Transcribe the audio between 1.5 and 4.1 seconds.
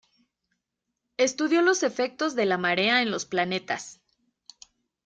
los efectos de la marea en los planetas.